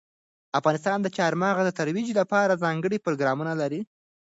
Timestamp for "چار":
1.17-1.33